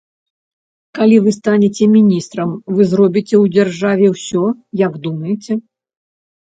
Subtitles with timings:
[0.99, 4.43] Калі вы станеце міністрам, вы зробіце ў дзяржаве ўсё,
[4.87, 5.53] як думаеце.